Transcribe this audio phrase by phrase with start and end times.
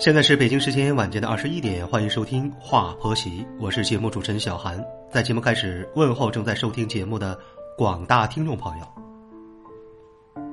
[0.00, 4.82] 现在是北京时间晚间的二十一点，欢迎收听《话婆媳》，我是节目主持人小韩。
[5.12, 7.38] 在节目开始，问候正在收听节目的
[7.76, 8.86] 广大听众朋友。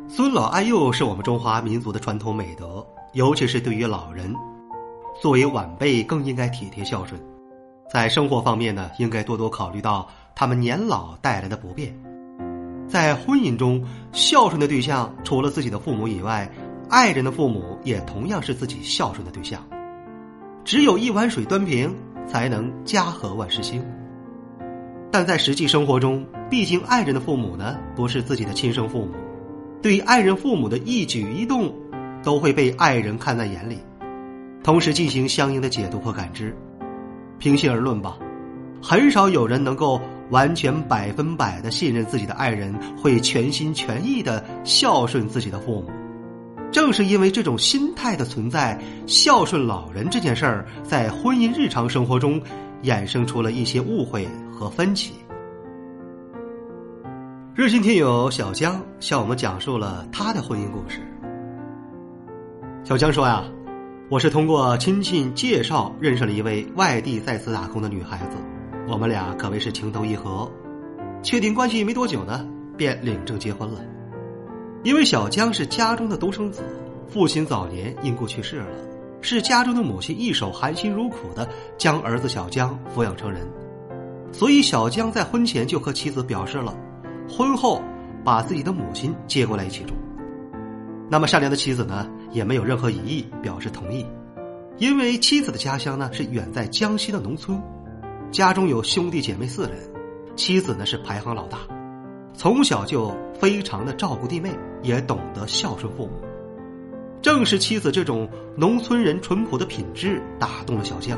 [0.10, 4.36] 尊老爱幼是我们中华民族的传统美德，尤其是对于老人，
[5.22, 7.18] 作为晚辈更应该体贴孝顺。
[7.90, 11.98] 在生活方面呢，应该多多考虑到他们年老带来的不便。
[12.86, 16.52] 在婚姻中，孝顺的对象除了自己的父母以外。
[16.90, 19.62] 爱人的父母也同样是自己孝顺的对象，
[20.64, 21.94] 只有一碗水端平，
[22.26, 23.84] 才能家和万事兴。
[25.12, 29.12] 但在实际生活中，毕竟爱人的父母呢不是自己的亲生父母，
[29.82, 31.74] 对爱人父母的一举一动，
[32.24, 33.80] 都会被爱人看在眼里，
[34.64, 36.56] 同时进行相应的解读和感知。
[37.38, 38.18] 平心而论吧，
[38.82, 45.90] 很少有人能够完全百分百的信任自己的爱人，会全心全意的孝顺自己的父母。
[46.72, 52.42] 正是因为这种心态的存在，孝顺老人这件事儿，在婚姻日常生活中
[52.84, 55.14] 衍生出了一些误会和分歧。
[57.56, 61.00] 热心听友小江向我们讲述了他的婚姻故事。
[62.84, 63.44] 小江说呀
[64.12, 68.38] ：“我是通过亲戚介绍认识了一位外地在此打工的女孩子，
[68.88, 70.50] 我们俩可谓是情投意合，
[71.24, 73.82] 确定关系没多久呢，便领证结婚了。”
[74.84, 76.64] 因为小江是家中的独生子，
[77.08, 78.68] 父亲早年因故去世了，
[79.22, 81.48] 是家中的母亲一手含辛茹苦的
[81.78, 83.48] 将儿子小江抚养成人，
[84.32, 86.76] 所以小江在婚前就和妻子表示了，
[87.28, 87.82] 婚后
[88.24, 89.94] 把自己的母亲接过来一起住。
[91.10, 94.06] 那么善良的妻子呢，也没有任何异议，表示同意。
[94.78, 97.60] 因为妻子的家乡呢是远在江西的农村，
[98.32, 99.78] 家中有兄弟姐妹四人，
[100.36, 101.58] 妻子呢是排行老大。
[102.38, 104.52] 从小就非常的照顾弟妹，
[104.84, 106.12] 也懂得孝顺父母。
[107.20, 111.18] 正是妻子这种农村人淳朴的品质打动了小江。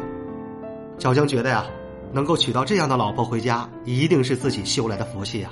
[0.98, 1.66] 小江觉得呀，
[2.14, 5.52] 能够娶到这样的老婆回家，一定是自己修来的福气啊。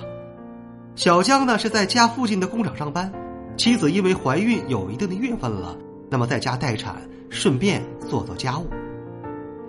[0.95, 3.11] 小江呢是在家附近的工厂上班，
[3.57, 5.77] 妻子因为怀孕有一定的月份了，
[6.09, 6.95] 那么在家待产，
[7.29, 8.65] 顺便做做家务。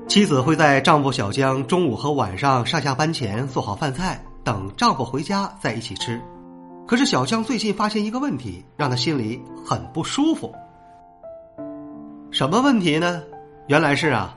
[0.06, 4.24] 妻子会在丈夫小江中午和晚上上下班前做好饭菜。
[4.48, 6.18] 等丈夫回家再一起吃，
[6.86, 10.54] 可是小江最近发现一个问题，让他心里很不舒服。
[12.30, 13.22] 什么问题呢？
[13.66, 14.34] 原来是啊，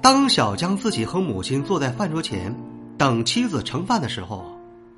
[0.00, 2.52] 当小江自己和母亲坐在饭桌前
[2.98, 4.44] 等妻子盛饭的时候，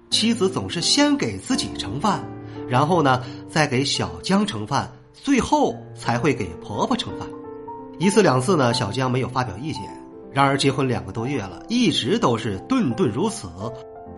[0.08, 2.24] 妻子总是先给自己盛饭，
[2.66, 7.28] 然后呢再给小江盛饭，最后才会给婆婆盛饭。
[7.98, 9.82] 一次两次呢，小江没有发表意见。
[10.32, 13.46] 然而结婚两个多月了，一直都是顿顿如此。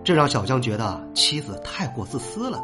[0.06, 2.62] 这让小江觉得妻子太过自私了，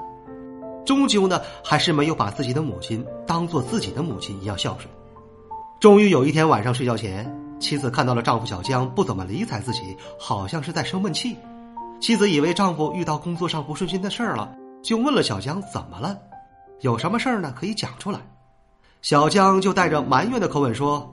[0.86, 4.88] 终究呢还是没有把自己的母亲当做自己的母亲一样孝顺。
[5.80, 9.80] 终于有一天晚上睡觉前，妻子看到了丈夫小江不怎么理睬自己，
[10.20, 11.36] 好像是在生闷气。
[12.00, 16.16] 妻子以为丈夫遇到工作上不顺心的事儿了，就问了小江怎么了，
[16.82, 18.20] 有什么事儿呢可以讲出来。
[19.00, 21.12] 小江就带着埋怨的口吻说：“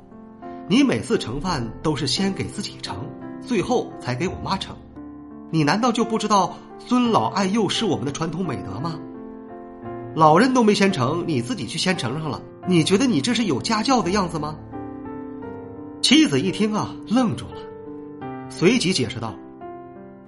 [0.69, 2.95] 你每次盛饭都是先给自己盛，
[3.41, 4.75] 最后才给我妈盛。”
[5.51, 8.99] 你难道就不知道尊老爱幼是我们的传统美德吗？
[10.15, 14.55] 老人都没先盛，你自己去先盛上了，你觉得你这是有家教的样子吗？
[16.01, 17.61] 妻子一听啊，愣住了，
[18.47, 19.33] 随即解释道：“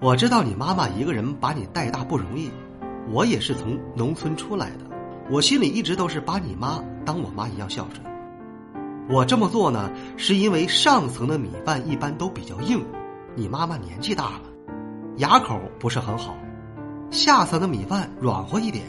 [0.02, 2.50] 我知道你妈妈一个人把你带大不容易，
[3.12, 4.86] 我也是从农村出来的，
[5.30, 8.04] 我心里一直都是把你妈当我妈一样孝顺。
[9.08, 12.84] 我这么做呢，是因为上层的米饭一般都比较硬，
[13.36, 14.42] 你妈妈年纪大了。”
[15.22, 16.36] 牙口不是很好，
[17.12, 18.84] 下层的米饭软和一点，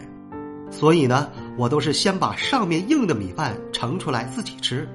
[0.71, 4.89] 所以呢，我都是先把上面硬的米饭盛出来自己吃，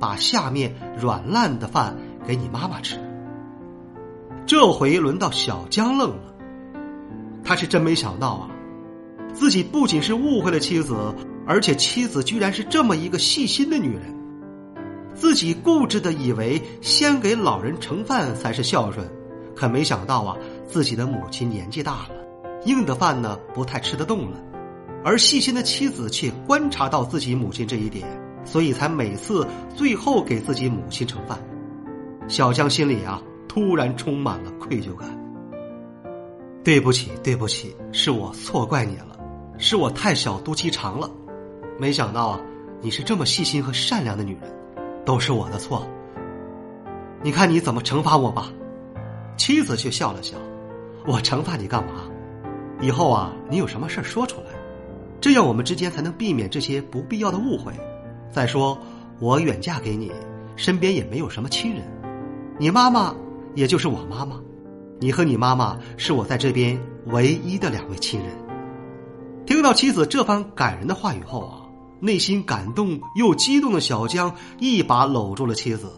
[0.00, 1.94] 把下面软烂的饭
[2.26, 2.98] 给你妈妈吃。
[4.46, 6.34] 这回轮到小江愣了，
[7.44, 8.48] 他是真没想到啊，
[9.34, 10.96] 自己不仅是误会了妻子，
[11.46, 14.04] 而且妻子居然是这么一个细心的女人。
[15.14, 19.06] 自己固执的以为先给老人盛饭才是孝顺。
[19.58, 20.36] 可没想到啊，
[20.68, 22.10] 自己的母亲年纪大了，
[22.64, 24.38] 硬的饭呢不太吃得动了，
[25.04, 28.06] 而细心的妻子却观察到自己母亲这一点，
[28.44, 29.44] 所以才每次
[29.74, 31.36] 最后给自己母亲盛饭。
[32.28, 35.08] 小江心里啊突然充满了愧疚感。
[36.62, 39.18] 对不起，对不起，是我错怪你了，
[39.58, 41.10] 是我太小肚鸡肠了。
[41.80, 42.40] 没想到啊，
[42.80, 44.42] 你是这么细心和善良的女人，
[45.04, 45.84] 都是我的错。
[47.24, 48.52] 你看你怎么惩罚我吧。”
[49.38, 50.36] 妻子却笑了笑
[51.06, 52.10] ：“我惩罚你干嘛？
[52.82, 54.46] 以后啊，你有什么事说出来，
[55.20, 57.72] 这样我们之间才能避免这些不必要的误会。
[58.30, 58.76] 再说，
[59.20, 60.10] 我远嫁给你，
[60.56, 61.82] 身边也没有什么亲人，
[62.58, 63.14] 你妈妈
[63.54, 64.40] 也就是我妈妈，
[64.98, 68.30] 你和你妈妈是我在这边唯一的两位亲人。”
[69.46, 71.62] 听到妻子这番感人的话语后啊，
[72.00, 75.88] 内心感动又激动的小江一把搂住了妻子。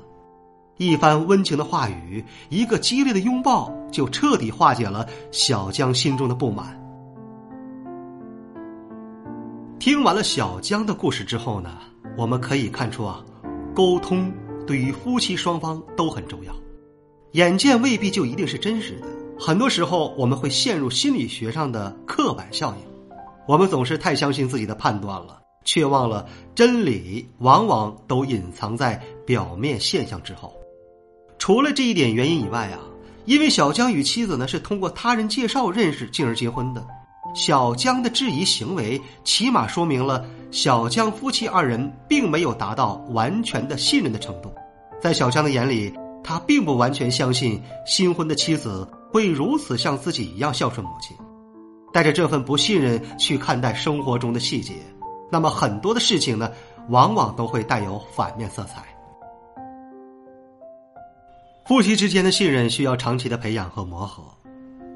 [0.81, 6.75] 一番温情的话语，一个激烈的拥抱，就彻底化解了小江心中的不满。
[9.79, 11.77] 听完了小江的故事之后呢，
[12.17, 13.23] 我们可以看出啊，
[13.75, 14.33] 沟通
[14.67, 16.55] 对于夫妻双方都很重要。
[17.33, 19.07] 眼见未必就一定是真实的，
[19.39, 23.15] 很多时候我们会陷入心理学上的刻板效应。
[23.47, 30.51] 我们总是太相信自己的判断了，却忘了真理往往都隐藏在表面现象之后。
[31.41, 32.79] 除了这一点原因以外啊，
[33.25, 36.87] 因为小江与妻子呢是通过他人介绍认识进而结婚的，
[37.35, 44.53] 小江的质疑行为起码说明了小江夫妻二人并没有达到完全的信任的程度。
[45.01, 45.91] 在小江的眼里，
[46.23, 51.17] 他并不完全相信新婚的妻子会如此像自己一样孝顺母亲。
[51.91, 54.75] 带着这份不信任去看待生活中的细节，
[55.33, 56.53] 那么很多的事情呢，
[56.91, 58.85] 往往都会带有反面色彩。
[61.67, 64.25] 夫妻之间的信任需要长期的培养和磨合，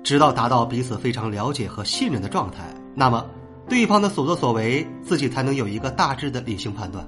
[0.02, 2.64] 直到达到彼此非常了解和信任的状态，
[2.96, 3.25] 那么
[3.69, 7.06] 对方的所作所为，自己才能有一个大致的理性判断。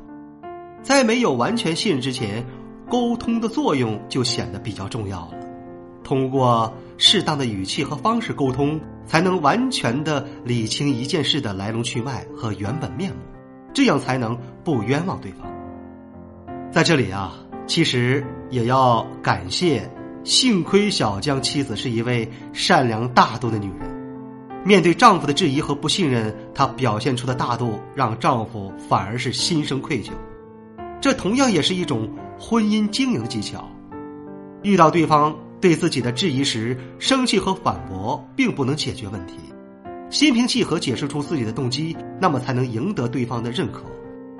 [0.82, 2.46] 在没有完全信任之前，
[2.88, 5.34] 沟通的作用就显得比较重要了。
[6.04, 13.18] 通过适当的语气和方式沟通，才能完全的理清一件事的来龙去脉和原本面目，
[13.74, 15.50] 这样才能不冤枉对方。
[16.70, 17.34] 在这里啊。
[17.66, 19.90] 其实也要感谢，
[20.22, 30.10] 幸亏小江妻子是一位善良大度的女人，面对丈夫的质疑和不信任，她表现出的大度让丈夫反而是心生愧疚。
[31.00, 32.08] 这同样也是一种
[32.38, 33.68] 婚姻经营的技巧。
[34.62, 39.34] 遇到对方对自己的质疑时，生气和反驳并不能解决问题，
[40.08, 43.82] 心平气和解释出自己的动机，那么才能赢得对方的认可。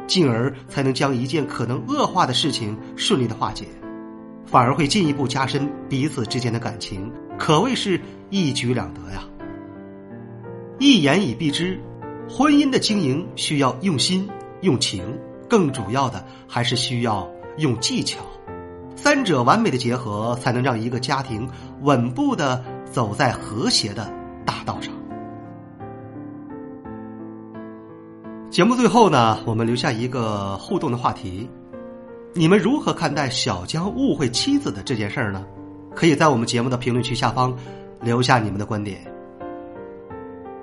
[0.07, 3.67] 进而才能将一件可能恶化的事情顺利的化解，
[4.47, 8.01] 反而会进一步加深彼此之间的感情，可谓是
[8.31, 9.23] 一举两得呀。
[10.79, 11.81] 一言以蔽之，
[12.29, 14.29] 婚姻的经营需要用心、
[14.61, 15.03] 用情，
[15.49, 17.29] 更主要的还是需要
[17.59, 18.21] 用技巧，
[18.95, 21.49] 三者完美的结合，才能让一个家庭
[21.83, 22.63] 稳步的
[22.93, 24.13] 走在和谐的
[24.45, 24.93] 大道上。
[28.49, 31.49] 节目最后呢，我们留下一个互动的话题：
[32.33, 35.45] 你们如何看待小江误会妻子的这件事儿呢？
[35.95, 37.55] 可以在我们节目的评论区下方
[38.01, 39.01] 留下你们的观点。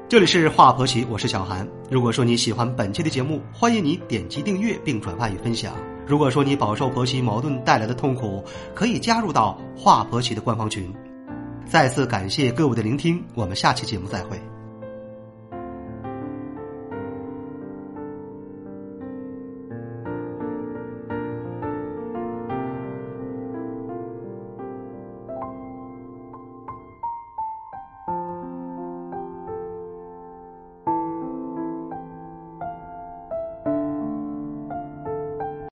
[0.08, 1.68] 这里是华婆媳，我是小韩。
[1.90, 5.74] 如果说你喜欢本期的节目，欢迎你点击订阅并转发与分享。
[6.08, 8.44] 如果说你饱受婆媳矛盾带来的痛苦，
[8.74, 10.92] 可以加入到华婆媳的官方群。
[11.66, 14.53] 再次感谢各位的聆听，我们下期节目再会。